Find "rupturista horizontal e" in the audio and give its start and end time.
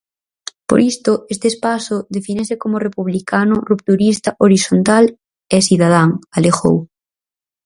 3.71-5.57